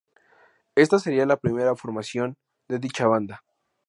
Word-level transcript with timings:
Esta 0.73 0.97
sería 0.97 1.27
la 1.27 1.37
primera 1.37 1.75
formación 1.75 2.35
de 2.67 2.79
dicha 2.79 3.05
banda. 3.05 3.43